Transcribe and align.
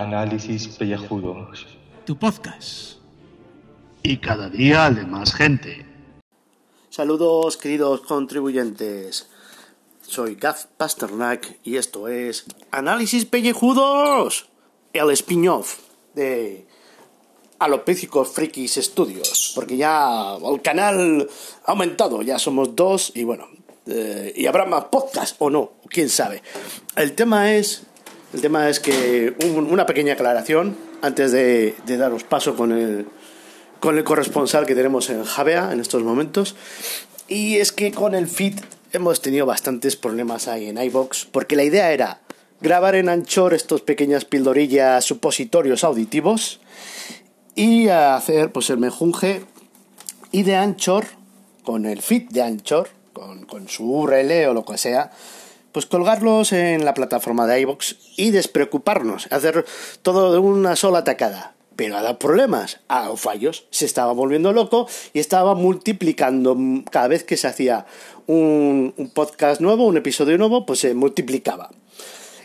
Análisis 0.00 0.68
Pellejudos. 0.68 1.66
Tu 2.06 2.16
podcast. 2.16 2.96
Y 4.02 4.16
cada 4.16 4.48
día 4.48 4.90
de 4.90 5.04
más 5.04 5.34
gente. 5.34 5.86
Saludos 6.88 7.56
queridos 7.58 8.00
contribuyentes. 8.00 9.28
Soy 10.00 10.36
Gaz 10.36 10.68
Pasternak 10.76 11.58
y 11.62 11.76
esto 11.76 12.08
es 12.08 12.46
Análisis 12.70 13.26
Pellejudos, 13.26 14.48
el 14.92 15.10
spin-off 15.10 15.80
de 16.14 16.66
Alopécicos 17.58 18.28
Frikis 18.28 18.74
Studios, 18.74 19.52
porque 19.54 19.76
ya 19.76 20.36
el 20.36 20.62
canal 20.62 21.28
ha 21.64 21.70
aumentado, 21.70 22.22
ya 22.22 22.38
somos 22.38 22.74
dos 22.74 23.12
y 23.14 23.24
bueno, 23.24 23.46
eh, 23.86 24.32
y 24.36 24.46
habrá 24.46 24.64
más 24.64 24.86
podcast 24.86 25.36
o 25.38 25.50
no, 25.50 25.72
quién 25.88 26.08
sabe. 26.08 26.42
El 26.96 27.12
tema 27.12 27.52
es, 27.52 27.86
el 28.32 28.40
tema 28.40 28.68
es 28.68 28.80
que 28.80 29.34
una 29.44 29.86
pequeña 29.86 30.14
aclaración 30.14 30.76
antes 31.02 31.32
de, 31.32 31.74
de 31.86 31.96
daros 31.96 32.24
paso 32.24 32.56
con 32.56 32.72
el, 32.72 33.06
con 33.80 33.98
el 33.98 34.04
corresponsal 34.04 34.66
que 34.66 34.74
tenemos 34.74 35.10
en 35.10 35.24
Javea 35.24 35.72
en 35.72 35.80
estos 35.80 36.02
momentos. 36.02 36.56
Y 37.28 37.56
es 37.56 37.72
que 37.72 37.92
con 37.92 38.14
el 38.14 38.28
feed 38.28 38.60
hemos 38.92 39.20
tenido 39.20 39.46
bastantes 39.46 39.96
problemas 39.96 40.48
ahí 40.48 40.68
en 40.68 40.78
iBox, 40.78 41.26
porque 41.26 41.56
la 41.56 41.64
idea 41.64 41.92
era 41.92 42.20
grabar 42.60 42.94
en 42.94 43.08
Anchor 43.08 43.54
estos 43.54 43.82
pequeñas 43.82 44.24
pildorillas 44.24 45.04
supositorios 45.04 45.84
auditivos 45.84 46.60
y 47.54 47.88
hacer 47.88 48.52
pues 48.52 48.70
el 48.70 48.78
mejunje 48.78 49.44
y 50.30 50.44
de 50.44 50.56
Anchor 50.56 51.06
con 51.64 51.86
el 51.86 52.00
feed 52.00 52.30
de 52.30 52.42
Anchor 52.42 52.88
con, 53.12 53.44
con 53.44 53.68
su 53.68 53.84
URL 53.84 54.46
o 54.48 54.54
lo 54.54 54.64
que 54.64 54.78
sea 54.78 55.10
pues 55.72 55.86
colgarlos 55.86 56.52
en 56.52 56.84
la 56.84 56.94
plataforma 56.94 57.46
de 57.46 57.60
iBox 57.60 57.96
y 58.16 58.30
despreocuparnos, 58.30 59.26
hacer 59.30 59.64
todo 60.02 60.32
de 60.32 60.38
una 60.38 60.76
sola 60.76 61.04
tacada. 61.04 61.54
Pero 61.74 61.96
ha 61.96 62.02
dado 62.02 62.18
problemas, 62.18 62.80
ha 62.88 63.00
dado 63.00 63.16
fallos, 63.16 63.64
se 63.70 63.86
estaba 63.86 64.12
volviendo 64.12 64.52
loco 64.52 64.86
y 65.14 65.20
estaba 65.20 65.54
multiplicando 65.54 66.56
cada 66.90 67.08
vez 67.08 67.24
que 67.24 67.38
se 67.38 67.48
hacía 67.48 67.86
un, 68.26 68.94
podcast 69.14 69.60
nuevo, 69.62 69.86
un 69.86 69.96
episodio 69.96 70.36
nuevo, 70.36 70.66
pues 70.66 70.80
se 70.80 70.94
multiplicaba. 70.94 71.70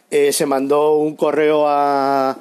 Eh, 0.10 0.32
se 0.32 0.46
mandó 0.46 0.96
un 0.96 1.18
correo 1.18 1.68
a, 1.68 2.40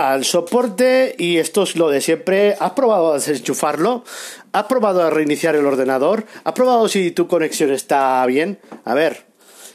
al 0.00 0.24
soporte 0.24 1.14
y 1.18 1.36
esto 1.36 1.64
es 1.64 1.76
lo 1.76 1.90
de 1.90 2.00
siempre. 2.00 2.56
¿Has 2.58 2.72
probado 2.72 3.10
a 3.10 3.14
desenchufarlo? 3.14 4.04
¿Has 4.52 4.64
probado 4.64 5.02
a 5.02 5.10
reiniciar 5.10 5.56
el 5.56 5.66
ordenador? 5.66 6.24
¿Has 6.44 6.54
probado 6.54 6.88
si 6.88 7.10
tu 7.10 7.28
conexión 7.28 7.70
está 7.70 8.24
bien? 8.24 8.58
A 8.84 8.94
ver, 8.94 9.26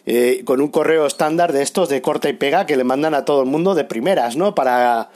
eh, 0.06 0.42
con 0.46 0.62
un 0.62 0.70
correo 0.70 1.06
estándar 1.06 1.54
de 1.54 1.62
estos 1.62 1.90
de 1.90 2.02
corta 2.02 2.30
y 2.30 2.34
pega 2.34 2.66
que 2.66 2.78
le 2.78 2.84
mandan 2.84 3.14
a 3.14 3.26
todo 3.26 3.42
el 3.42 3.48
mundo 3.48 3.76
de 3.76 3.84
primeras, 3.84 4.36
¿no? 4.36 4.56
Para... 4.56 5.10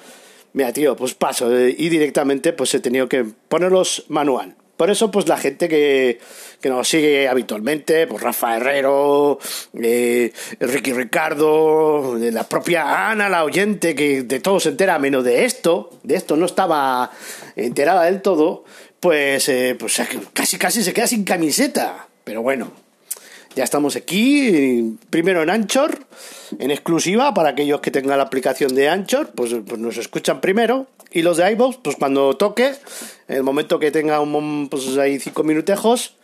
Mira, 0.52 0.74
tío, 0.74 0.96
pues 0.96 1.14
paso. 1.14 1.56
Eh, 1.56 1.76
y 1.78 1.90
directamente 1.90 2.54
pues 2.54 2.74
he 2.74 2.80
tenido 2.80 3.08
que 3.08 3.24
ponerlos 3.48 4.06
manual. 4.08 4.56
Por 4.80 4.90
eso, 4.90 5.12
pues 5.12 5.28
la 5.28 5.36
gente 5.36 5.68
que, 5.68 6.20
que 6.62 6.70
nos 6.70 6.88
sigue 6.88 7.28
habitualmente, 7.28 8.08
pues 8.08 8.24
Rafa 8.24 8.56
Herrero, 8.56 9.38
eh, 9.74 10.32
Ricky 10.62 10.94
Ricardo, 10.94 12.16
la 12.18 12.48
propia 12.48 13.10
Ana, 13.12 13.28
la 13.28 13.44
oyente, 13.44 13.94
que 13.94 14.24
de 14.24 14.40
todo 14.40 14.62
se 14.62 14.70
entera, 14.70 14.98
menos 14.98 15.26
de 15.26 15.44
esto, 15.44 15.90
de 16.04 16.16
esto 16.16 16.38
no 16.38 16.46
estaba 16.46 17.12
enterada 17.58 18.06
del 18.06 18.22
todo, 18.22 18.64
pues, 19.02 19.50
eh, 19.50 19.76
pues 19.78 20.02
casi 20.32 20.58
casi 20.58 20.82
se 20.82 20.94
queda 20.94 21.08
sin 21.08 21.26
camiseta. 21.26 22.08
Pero 22.24 22.42
bueno, 22.42 22.72
ya 23.56 23.64
estamos 23.64 23.96
aquí, 23.96 24.98
primero 25.10 25.42
en 25.44 25.50
Anchor, 25.50 26.00
en 26.60 26.72
exclusiva 26.72 27.34
para 27.34 27.50
aquellos 27.50 27.82
que 27.82 27.92
tengan 27.92 28.18
la 28.18 28.26
aplicación 28.26 28.76
de 28.76 28.90
Anchor, 28.90 29.32
pues, 29.36 29.56
pues 29.66 29.80
nos 29.80 29.98
escuchan 29.98 30.42
primero. 30.42 30.88
Y 31.12 31.24
los 31.24 31.38
de 31.38 31.52
iVoox, 31.52 31.78
pues 31.78 31.96
cuando 31.96 32.38
toque, 32.38 32.76
en 33.28 33.38
el 33.38 33.44
momento 33.44 33.80
que 33.80 33.90
tenga 33.90 34.20
un, 34.20 34.70
pues 34.70 34.96
ahí 34.98 35.20
cinco 35.20 35.44
minutejos, 35.44 36.16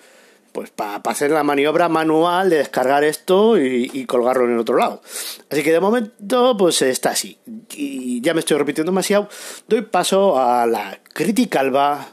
pues 0.55 0.69
para 0.69 1.01
hacer 1.03 1.31
la 1.31 1.43
maniobra 1.43 1.89
manual 1.89 2.49
de 2.49 2.59
descargar 2.59 3.03
esto 3.03 3.59
y, 3.59 4.05
colgarlo 4.05 4.45
en 4.45 4.53
el 4.53 4.59
otro 4.59 4.77
lado. 4.77 5.01
Así 5.49 5.63
que 5.63 5.73
de 5.73 5.81
momento, 5.81 6.55
pues 6.57 6.81
está 6.81 7.09
así. 7.09 7.37
Y 7.73 8.21
ya 8.21 8.33
me 8.33 8.39
estoy 8.39 8.57
repitiendo 8.57 8.91
demasiado. 8.91 9.27
Doy 9.67 9.81
paso 9.81 10.39
a 10.39 10.65
la 10.65 10.99
crítica 11.11 11.59
alba 11.59 12.07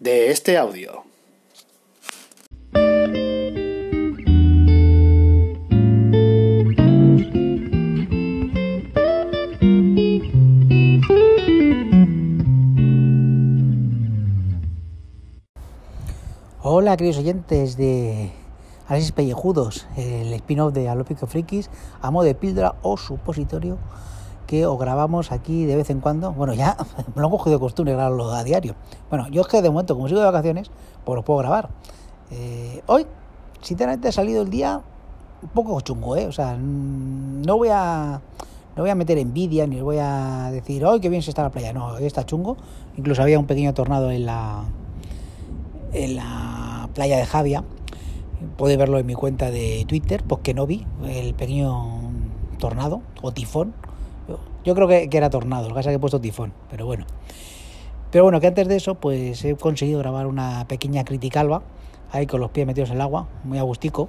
de 0.00 0.32
este 0.32 0.56
audio. 0.56 1.04
Hola, 16.76 16.96
queridos 16.96 17.18
oyentes 17.18 17.76
de 17.76 18.32
Análisis 18.88 19.12
Pellejudos, 19.12 19.86
el 19.96 20.32
spin-off 20.32 20.72
de 20.72 20.88
Alópico 20.88 21.28
Frikis, 21.28 21.70
a 22.02 22.10
modo 22.10 22.24
de 22.24 22.34
píldora 22.34 22.74
o 22.82 22.96
supositorio 22.96 23.78
que 24.48 24.66
os 24.66 24.76
grabamos 24.76 25.30
aquí 25.30 25.66
de 25.66 25.76
vez 25.76 25.90
en 25.90 26.00
cuando. 26.00 26.32
Bueno, 26.32 26.52
ya 26.52 26.76
me 27.14 27.22
lo 27.22 27.28
han 27.28 27.30
cogido 27.30 27.58
de 27.58 27.60
costumbre 27.60 27.94
grabarlo 27.94 28.32
a 28.32 28.42
diario. 28.42 28.74
Bueno, 29.08 29.28
yo 29.28 29.42
es 29.42 29.46
que 29.46 29.62
de 29.62 29.70
momento, 29.70 29.94
como 29.94 30.08
sigo 30.08 30.18
de 30.18 30.26
vacaciones, 30.26 30.72
pues 31.04 31.14
lo 31.14 31.24
puedo 31.24 31.38
grabar. 31.38 31.68
Eh, 32.32 32.82
hoy, 32.88 33.06
sinceramente, 33.60 34.08
ha 34.08 34.12
salido 34.12 34.42
el 34.42 34.50
día 34.50 34.80
un 35.42 35.48
poco 35.50 35.80
chungo, 35.80 36.16
¿eh? 36.16 36.26
O 36.26 36.32
sea, 36.32 36.56
no 36.58 37.56
voy 37.56 37.68
a. 37.70 38.20
No 38.74 38.82
voy 38.82 38.90
a 38.90 38.96
meter 38.96 39.16
envidia 39.18 39.68
ni 39.68 39.80
voy 39.80 39.98
a 40.00 40.50
decir, 40.50 40.84
¡ay, 40.84 40.98
qué 40.98 41.08
bien 41.08 41.22
se 41.22 41.30
está 41.30 41.44
la 41.44 41.50
playa! 41.50 41.72
No, 41.72 41.86
hoy 41.86 42.04
está 42.06 42.26
chungo. 42.26 42.56
Incluso 42.96 43.22
había 43.22 43.38
un 43.38 43.46
pequeño 43.46 43.72
tornado 43.74 44.10
en 44.10 44.26
la, 44.26 44.64
en 45.92 46.16
la 46.16 46.63
playa 46.94 47.18
de 47.18 47.26
Javia. 47.26 47.64
Podéis 48.56 48.78
verlo 48.78 48.98
en 48.98 49.06
mi 49.06 49.14
cuenta 49.14 49.50
de 49.50 49.84
Twitter, 49.86 50.22
porque 50.26 50.54
no 50.54 50.66
vi 50.66 50.86
el 51.06 51.34
pequeño 51.34 52.00
tornado 52.58 53.02
o 53.20 53.32
tifón. 53.32 53.74
Yo 54.64 54.74
creo 54.74 54.88
que, 54.88 55.08
era 55.12 55.28
tornado, 55.28 55.64
lo 55.64 55.68
que 55.70 55.74
pasa 55.74 55.90
que 55.90 55.96
he 55.96 55.98
puesto 55.98 56.20
tifón, 56.20 56.54
pero 56.70 56.86
bueno. 56.86 57.04
Pero 58.10 58.24
bueno, 58.24 58.40
que 58.40 58.46
antes 58.46 58.68
de 58.68 58.76
eso, 58.76 58.94
pues 58.94 59.44
he 59.44 59.54
conseguido 59.56 59.98
grabar 59.98 60.26
una 60.26 60.66
pequeña 60.68 61.04
criticalba, 61.04 61.62
ahí 62.10 62.26
con 62.26 62.40
los 62.40 62.50
pies 62.50 62.66
metidos 62.66 62.90
en 62.90 62.96
el 62.96 63.02
agua, 63.02 63.28
muy 63.44 63.58
agustico. 63.58 64.08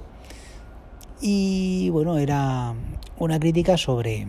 Y 1.20 1.90
bueno, 1.90 2.16
era 2.16 2.74
una 3.18 3.38
crítica 3.38 3.76
sobre, 3.76 4.26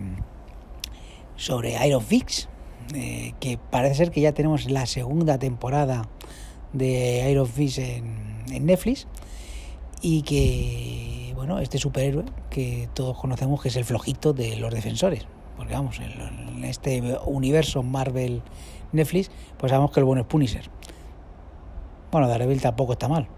sobre 1.36 1.86
Iron 1.86 2.02
Fix, 2.02 2.48
eh, 2.94 3.34
que 3.40 3.58
parece 3.58 3.94
ser 3.94 4.10
que 4.10 4.20
ya 4.20 4.32
tenemos 4.32 4.70
la 4.70 4.86
segunda 4.86 5.38
temporada 5.38 6.08
de 6.72 7.30
Iron 7.30 7.46
Fist 7.46 7.78
en, 7.78 8.37
Netflix 8.48 9.06
y 10.00 10.22
que, 10.22 11.32
bueno, 11.34 11.58
este 11.58 11.78
superhéroe 11.78 12.24
que 12.50 12.88
todos 12.94 13.18
conocemos 13.18 13.60
que 13.60 13.68
es 13.68 13.76
el 13.76 13.84
flojito 13.84 14.32
de 14.32 14.56
los 14.56 14.72
defensores, 14.72 15.26
porque 15.56 15.74
vamos, 15.74 15.98
en, 16.00 16.64
este 16.64 17.02
universo 17.24 17.82
Marvel 17.82 18.42
Netflix, 18.92 19.30
pues 19.56 19.70
sabemos 19.70 19.92
que 19.92 20.00
el 20.00 20.04
bueno 20.04 20.22
es 20.22 20.26
Punisher. 20.26 20.68
Bueno, 22.10 22.28
Daredevil 22.28 22.60
tampoco 22.60 22.92
está 22.92 23.08
mal. 23.08 23.28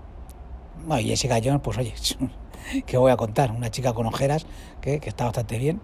Bueno, 0.87 1.01
y 1.01 1.09
Jessica 1.09 1.39
Jones, 1.43 1.61
pues 1.63 1.79
oye, 1.79 1.95
¿qué 2.87 2.97
voy 2.97 3.13
a 3.13 3.17
contar? 3.17 3.53
Una 3.53 3.71
chica 3.71 3.93
con 3.93 4.07
ojeras 4.07 4.47
que, 4.81 5.01
que 5.01 5.09
está 5.09 5.25
bastante 5.25 5.59
bien. 5.59 5.81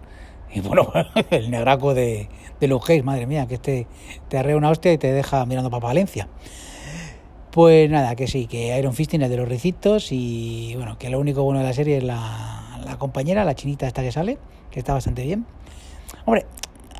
Y 0.51 0.61
bueno, 0.61 0.91
el 1.29 1.51
negraco 1.51 1.93
de, 1.93 2.29
de 2.59 2.67
Luke 2.67 3.03
madre 3.03 3.25
mía, 3.25 3.47
que 3.47 3.55
este 3.55 3.87
te 4.29 4.37
arrea 4.37 4.57
una 4.57 4.69
hostia 4.69 4.93
y 4.93 4.97
te 4.97 5.11
deja 5.11 5.45
mirando 5.45 5.69
para 5.69 5.85
Valencia. 5.85 6.27
Pues 7.51 7.89
nada, 7.89 8.15
que 8.15 8.27
sí, 8.27 8.45
que 8.45 8.77
Iron 8.77 8.93
Fist 8.93 9.11
tiene 9.11 9.29
de 9.29 9.37
los 9.37 9.47
ricitos 9.47 10.11
y 10.11 10.73
bueno, 10.75 10.97
que 10.97 11.09
lo 11.09 11.19
único 11.19 11.43
bueno 11.43 11.59
de 11.59 11.65
la 11.65 11.73
serie 11.73 11.97
es 11.97 12.03
la, 12.03 12.95
compañera, 12.99 13.45
la 13.45 13.55
chinita 13.55 13.87
esta 13.87 14.01
que 14.01 14.11
sale, 14.11 14.37
que 14.69 14.79
está 14.79 14.93
bastante 14.93 15.23
bien. 15.23 15.45
Hombre, 16.25 16.45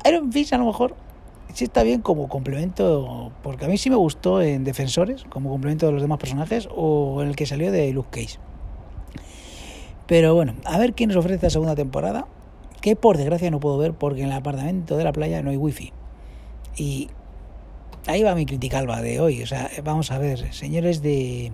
Iron 0.08 0.32
Fist 0.32 0.52
a 0.52 0.58
lo 0.58 0.64
mejor 0.64 0.96
sí 1.54 1.64
está 1.64 1.82
bien 1.82 2.00
como 2.00 2.28
complemento, 2.28 3.30
porque 3.42 3.66
a 3.66 3.68
mí 3.68 3.78
sí 3.78 3.90
me 3.90 3.96
gustó 3.96 4.42
en 4.42 4.64
Defensores, 4.64 5.24
como 5.28 5.50
complemento 5.50 5.86
de 5.86 5.92
los 5.92 6.02
demás 6.02 6.18
personajes, 6.18 6.68
o 6.74 7.22
en 7.22 7.28
el 7.28 7.36
que 7.36 7.46
salió 7.46 7.70
de 7.70 7.92
Luke 7.92 8.08
Cage. 8.10 8.38
Pero 10.06 10.34
bueno, 10.34 10.54
a 10.64 10.78
ver 10.78 10.94
quién 10.94 11.08
nos 11.08 11.18
ofrece 11.18 11.46
la 11.46 11.50
segunda 11.50 11.76
temporada, 11.76 12.26
que 12.80 12.96
por 12.96 13.16
desgracia 13.16 13.50
no 13.50 13.60
puedo 13.60 13.76
ver 13.76 13.92
porque 13.92 14.22
en 14.22 14.28
el 14.28 14.32
apartamento 14.32 14.96
de 14.96 15.04
la 15.04 15.12
playa 15.12 15.42
no 15.42 15.50
hay 15.50 15.56
wifi. 15.56 15.92
Y 16.76 17.10
ahí 18.08 18.22
va 18.22 18.34
mi 18.34 18.46
criticalba 18.46 19.00
de 19.00 19.20
hoy. 19.20 19.42
O 19.42 19.46
sea, 19.46 19.70
vamos 19.84 20.10
a 20.10 20.18
ver, 20.18 20.52
señores 20.52 21.02
de, 21.02 21.52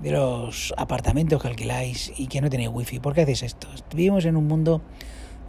de 0.00 0.10
los 0.12 0.72
apartamentos 0.76 1.42
que 1.42 1.48
alquiláis 1.48 2.12
y 2.16 2.28
que 2.28 2.40
no 2.40 2.48
tenéis 2.48 2.70
wifi, 2.72 3.00
¿por 3.00 3.14
qué 3.14 3.22
hacéis 3.22 3.42
esto? 3.42 3.68
Vivimos 3.94 4.24
en 4.24 4.36
un 4.36 4.46
mundo 4.46 4.80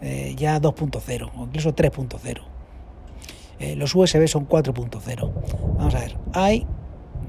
eh, 0.02 0.34
ya 0.36 0.60
2.0 0.60 1.30
o 1.36 1.44
incluso 1.44 1.74
3.0. 1.74 2.40
Eh, 3.60 3.76
los 3.76 3.94
USB 3.94 4.26
son 4.26 4.48
4.0. 4.48 5.32
Vamos 5.78 5.94
a 5.94 6.00
ver, 6.00 6.16
hay 6.34 6.66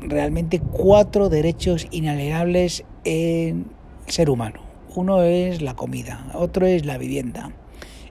realmente 0.01 0.59
cuatro 0.59 1.29
derechos 1.29 1.87
inalienables 1.91 2.83
en 3.05 3.67
el 4.07 4.11
ser 4.11 4.29
humano. 4.29 4.61
Uno 4.95 5.21
es 5.23 5.61
la 5.61 5.75
comida, 5.75 6.27
otro 6.33 6.65
es 6.65 6.85
la 6.85 6.97
vivienda, 6.97 7.51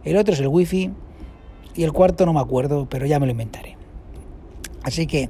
el 0.04 0.16
otro 0.16 0.34
es 0.34 0.40
el 0.40 0.48
wifi 0.48 0.90
y 1.74 1.84
el 1.84 1.92
cuarto 1.92 2.26
no 2.26 2.32
me 2.32 2.40
acuerdo, 2.40 2.88
pero 2.88 3.06
ya 3.06 3.20
me 3.20 3.26
lo 3.26 3.32
inventaré. 3.32 3.81
Así 4.82 5.06
que, 5.06 5.28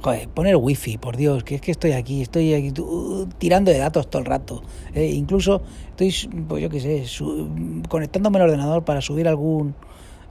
joder, 0.00 0.28
poner 0.28 0.56
wifi, 0.56 0.98
por 0.98 1.16
Dios, 1.16 1.44
que 1.44 1.56
es 1.56 1.60
que 1.60 1.70
estoy 1.70 1.92
aquí, 1.92 2.22
estoy 2.22 2.54
aquí 2.54 2.72
uh, 2.80 3.26
tirando 3.38 3.70
de 3.70 3.78
datos 3.78 4.08
todo 4.08 4.20
el 4.20 4.26
rato. 4.26 4.62
Eh, 4.94 5.06
incluso 5.06 5.62
estoy, 5.90 6.14
pues 6.48 6.62
yo 6.62 6.68
qué 6.68 6.80
sé, 6.80 7.04
conectándome 7.88 8.38
al 8.38 8.44
ordenador 8.44 8.84
para 8.84 9.00
subir 9.00 9.28
algún 9.28 9.74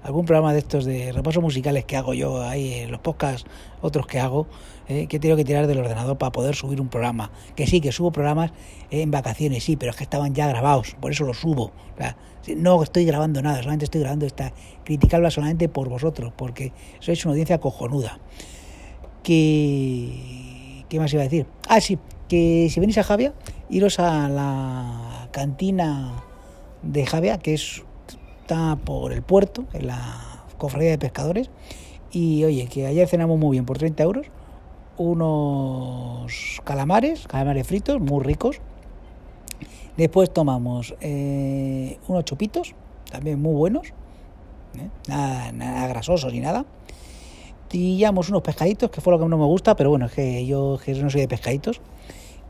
algún 0.03 0.25
programa 0.25 0.53
de 0.53 0.59
estos 0.59 0.85
de 0.85 1.11
repasos 1.11 1.41
musicales 1.43 1.85
que 1.85 1.97
hago 1.97 2.13
yo 2.13 2.41
ahí 2.41 2.73
en 2.73 2.91
los 2.91 2.99
podcasts, 2.99 3.49
otros 3.81 4.07
que 4.07 4.19
hago, 4.19 4.47
eh, 4.87 5.07
que 5.07 5.19
tengo 5.19 5.35
que 5.35 5.43
tirar 5.43 5.67
del 5.67 5.79
ordenador 5.79 6.17
para 6.17 6.31
poder 6.31 6.55
subir 6.55 6.81
un 6.81 6.87
programa. 6.87 7.31
Que 7.55 7.67
sí, 7.67 7.81
que 7.81 7.91
subo 7.91 8.11
programas 8.11 8.51
en 8.91 9.11
vacaciones, 9.11 9.63
sí, 9.63 9.75
pero 9.75 9.91
es 9.91 9.97
que 9.97 10.03
estaban 10.03 10.33
ya 10.33 10.47
grabados, 10.47 10.95
por 10.99 11.11
eso 11.11 11.23
los 11.25 11.39
subo. 11.39 11.71
no 12.55 12.81
estoy 12.81 13.05
grabando 13.05 13.41
nada, 13.41 13.57
solamente 13.57 13.85
estoy 13.85 14.01
grabando 14.01 14.25
esta 14.25 14.53
criticable 14.83 15.29
solamente 15.31 15.69
por 15.69 15.89
vosotros, 15.89 16.33
porque 16.35 16.71
sois 16.99 17.23
una 17.25 17.33
audiencia 17.33 17.59
cojonuda. 17.59 18.19
Que... 19.23 20.85
¿Qué 20.89 20.99
más 20.99 21.13
iba 21.13 21.21
a 21.21 21.25
decir? 21.25 21.45
Ah, 21.67 21.81
sí, 21.81 21.99
que 22.27 22.67
si 22.71 22.79
venís 22.79 22.97
a 22.97 23.03
Javia, 23.03 23.33
iros 23.69 23.99
a 23.99 24.27
la 24.27 25.27
cantina 25.31 26.23
de 26.81 27.05
Javia, 27.05 27.37
que 27.37 27.53
es 27.53 27.83
está 28.49 28.77
por 28.77 29.13
el 29.13 29.21
puerto, 29.21 29.65
en 29.73 29.85
la 29.85 30.43
cofradía 30.57 30.89
de 30.89 30.97
pescadores. 30.97 31.51
Y 32.11 32.43
oye, 32.45 32.65
que 32.65 32.87
ayer 32.87 33.07
cenamos 33.07 33.37
muy 33.37 33.51
bien 33.51 33.65
por 33.65 33.77
30 33.77 34.01
euros. 34.01 34.27
Unos 34.97 36.59
calamares, 36.63 37.27
calamares 37.27 37.67
fritos, 37.67 38.01
muy 38.01 38.23
ricos. 38.23 38.59
Después 39.97 40.33
tomamos 40.33 40.95
eh, 40.99 41.99
unos 42.07 42.25
chupitos, 42.25 42.73
también 43.11 43.39
muy 43.39 43.53
buenos. 43.53 43.89
¿eh? 44.79 44.89
Nada, 45.07 45.51
nada 45.51 45.87
grasosos 45.87 46.33
ni 46.33 46.39
nada. 46.39 46.65
Pillamos 47.69 48.29
unos 48.29 48.41
pescaditos, 48.41 48.89
que 48.89 48.99
fue 48.99 49.13
lo 49.13 49.19
que 49.19 49.27
no 49.27 49.37
me 49.37 49.45
gusta, 49.45 49.75
pero 49.75 49.91
bueno, 49.91 50.07
es 50.07 50.13
que 50.13 50.43
yo 50.47 50.79
que 50.83 50.95
no 50.95 51.11
soy 51.11 51.21
de 51.21 51.27
pescaditos 51.27 51.81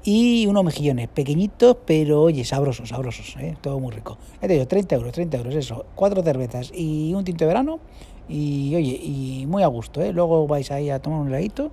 y 0.03 0.45
unos 0.47 0.63
mejillones 0.63 1.07
pequeñitos, 1.09 1.77
pero 1.85 2.21
oye, 2.23 2.45
sabrosos, 2.45 2.89
sabrosos, 2.89 3.35
¿eh? 3.39 3.55
todo 3.61 3.79
muy 3.79 3.91
rico. 3.91 4.17
Ya 4.41 4.47
te 4.47 4.53
digo, 4.53 4.67
30 4.67 4.95
euros, 4.95 5.11
30 5.11 5.37
euros, 5.37 5.55
eso, 5.55 5.85
cuatro 5.95 6.23
cervezas 6.23 6.71
y 6.73 7.13
un 7.13 7.23
tinto 7.23 7.45
de 7.45 7.47
verano 7.47 7.79
y 8.27 8.75
oye, 8.75 8.99
y 9.01 9.45
muy 9.47 9.63
a 9.63 9.67
gusto, 9.67 10.01
¿eh? 10.01 10.13
Luego 10.13 10.47
vais 10.47 10.71
ahí 10.71 10.89
a 10.89 10.99
tomar 10.99 11.19
un 11.19 11.29
heladito 11.29 11.71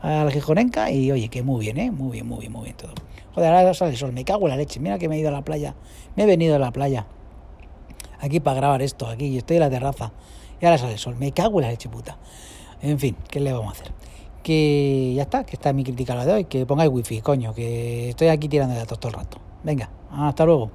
a 0.00 0.24
la 0.24 0.30
Gijonenca 0.30 0.90
y 0.90 1.12
oye, 1.12 1.28
que 1.28 1.42
muy 1.42 1.60
bien, 1.60 1.78
¿eh? 1.78 1.90
Muy 1.90 2.12
bien, 2.12 2.26
muy 2.26 2.40
bien, 2.40 2.52
muy 2.52 2.64
bien 2.64 2.76
todo. 2.76 2.92
Joder, 3.34 3.52
ahora 3.52 3.74
sale 3.74 3.92
el 3.92 3.96
sol, 3.96 4.12
me 4.12 4.24
cago 4.24 4.46
en 4.46 4.50
la 4.50 4.56
leche, 4.56 4.80
mira 4.80 4.98
que 4.98 5.08
me 5.08 5.16
he 5.16 5.20
ido 5.20 5.28
a 5.28 5.32
la 5.32 5.42
playa, 5.42 5.74
me 6.16 6.24
he 6.24 6.26
venido 6.26 6.56
a 6.56 6.58
la 6.58 6.72
playa 6.72 7.06
aquí 8.20 8.40
para 8.40 8.56
grabar 8.56 8.82
esto, 8.82 9.06
aquí, 9.06 9.36
estoy 9.36 9.58
en 9.58 9.60
la 9.60 9.70
terraza 9.70 10.12
y 10.60 10.64
ahora 10.64 10.78
sale 10.78 10.94
el 10.94 10.98
sol, 10.98 11.16
me 11.16 11.32
cago 11.32 11.60
en 11.60 11.66
la 11.66 11.70
leche 11.70 11.88
puta. 11.88 12.18
En 12.80 12.98
fin, 12.98 13.16
¿qué 13.28 13.40
le 13.40 13.52
vamos 13.52 13.68
a 13.68 13.72
hacer? 13.72 13.97
Que 14.48 15.12
ya 15.14 15.24
está, 15.24 15.44
que 15.44 15.56
está 15.56 15.74
mi 15.74 15.84
crítica 15.84 16.14
la 16.14 16.24
de 16.24 16.32
hoy, 16.32 16.44
que 16.46 16.64
pongáis 16.64 16.90
wifi, 16.90 17.20
coño, 17.20 17.54
que 17.54 18.08
estoy 18.08 18.28
aquí 18.28 18.48
tirando 18.48 18.74
datos 18.74 18.98
todo 18.98 19.10
el 19.10 19.18
rato. 19.18 19.36
Venga, 19.62 19.90
hasta 20.10 20.46
luego. 20.46 20.70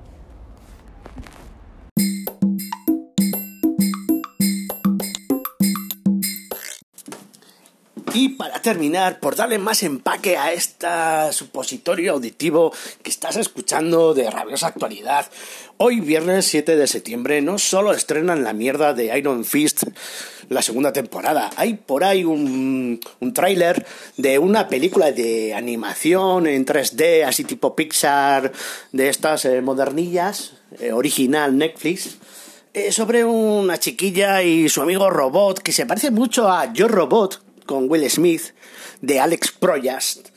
Y 8.14 8.30
para 8.30 8.62
terminar, 8.62 9.20
por 9.20 9.36
darle 9.36 9.58
más 9.58 9.82
empaque 9.82 10.38
a 10.38 10.54
este 10.54 10.88
supositorio 11.32 12.12
auditivo 12.12 12.72
que 13.02 13.10
estás 13.10 13.38
escuchando 13.38 14.14
de 14.14 14.30
rabiosa 14.30 14.68
actualidad, 14.68 15.26
hoy 15.78 16.00
viernes 16.00 16.46
7 16.46 16.76
de 16.76 16.86
septiembre 16.86 17.42
no 17.42 17.58
solo 17.58 17.92
estrenan 17.92 18.44
la 18.44 18.54
mierda 18.54 18.94
de 18.94 19.18
Iron 19.18 19.46
Fist 19.46 19.86
la 20.54 20.62
segunda 20.62 20.94
temporada, 20.94 21.50
hay 21.56 21.74
por 21.76 22.04
ahí 22.04 22.24
un, 22.24 23.00
un 23.20 23.34
tráiler 23.34 23.86
de 24.18 24.40
una 24.40 24.68
película 24.68 25.12
de 25.12 25.54
animación 25.54 26.48
en 26.48 26.66
3D, 26.66 27.26
así 27.26 27.44
tipo 27.44 27.76
Pixar, 27.76 28.52
de 28.92 29.10
estas 29.10 29.46
eh, 29.46 29.62
modernillas, 29.62 30.54
eh, 30.80 30.92
original 30.92 31.58
Netflix, 31.58 32.18
eh, 32.74 32.92
sobre 32.92 33.24
una 33.24 33.78
chiquilla 33.78 34.42
y 34.42 34.68
su 34.70 34.82
amigo 34.82 35.10
robot 35.10 35.60
que 35.60 35.72
se 35.72 35.86
parece 35.86 36.10
mucho 36.10 36.50
a 36.50 36.74
Yo 36.74 36.88
Robot 36.88 37.43
con 37.66 37.90
Will 37.90 38.10
Smith 38.10 38.54
de 39.02 39.20
Alex 39.20 39.52
Proyast 39.52 40.30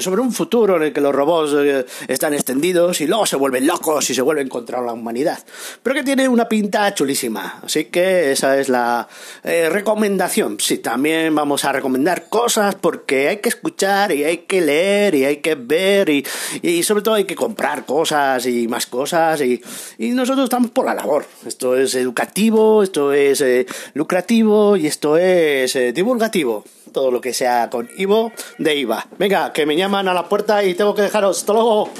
sobre 0.00 0.20
un 0.20 0.32
futuro 0.32 0.76
en 0.76 0.82
el 0.84 0.92
que 0.92 1.00
los 1.00 1.14
robots 1.14 1.52
eh, 1.56 1.86
están 2.08 2.34
extendidos 2.34 3.00
y 3.00 3.06
luego 3.06 3.26
se 3.26 3.36
vuelven 3.36 3.66
locos 3.66 4.08
y 4.10 4.14
se 4.14 4.22
vuelven 4.22 4.48
contra 4.48 4.80
la 4.80 4.92
humanidad. 4.92 5.38
Pero 5.82 5.94
que 5.94 6.02
tiene 6.02 6.28
una 6.28 6.48
pinta 6.48 6.92
chulísima. 6.94 7.60
Así 7.62 7.86
que 7.86 8.32
esa 8.32 8.58
es 8.58 8.68
la 8.68 9.08
eh, 9.44 9.68
recomendación. 9.70 10.58
Sí, 10.60 10.78
también 10.78 11.34
vamos 11.34 11.64
a 11.64 11.72
recomendar 11.72 12.28
cosas 12.28 12.74
porque 12.74 13.28
hay 13.28 13.38
que 13.38 13.48
escuchar 13.48 14.12
y 14.12 14.24
hay 14.24 14.38
que 14.38 14.60
leer 14.60 15.14
y 15.14 15.24
hay 15.24 15.36
que 15.38 15.54
ver 15.54 16.08
y, 16.08 16.26
y 16.62 16.82
sobre 16.82 17.02
todo 17.02 17.14
hay 17.14 17.24
que 17.24 17.36
comprar 17.36 17.84
cosas 17.84 18.46
y 18.46 18.68
más 18.68 18.86
cosas 18.86 19.40
y, 19.40 19.62
y 19.98 20.10
nosotros 20.10 20.44
estamos 20.44 20.70
por 20.70 20.86
la 20.86 20.94
labor. 20.94 21.26
Esto 21.46 21.76
es 21.76 21.94
educativo, 21.94 22.82
esto 22.82 23.12
es 23.12 23.40
eh, 23.40 23.66
lucrativo 23.94 24.76
y 24.76 24.86
esto 24.86 25.16
es 25.16 25.78
divulgativo 25.94 26.64
todo 26.88 27.10
lo 27.10 27.20
que 27.20 27.32
sea 27.32 27.70
con 27.70 27.88
Ivo 27.96 28.32
de 28.58 28.76
IVA. 28.76 29.06
Venga, 29.18 29.52
que 29.52 29.66
me 29.66 29.76
llaman 29.76 30.08
a 30.08 30.14
la 30.14 30.28
puerta 30.28 30.64
y 30.64 30.74
tengo 30.74 30.94
que 30.94 31.02
dejaros. 31.02 31.38
Hasta 31.38 31.52
luego. 31.52 31.90